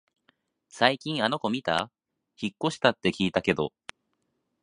[0.69, 1.91] 最近あの子みた？
[2.41, 3.71] 引っ越したって聞いたけど